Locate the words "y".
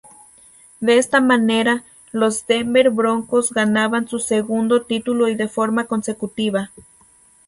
5.29-5.35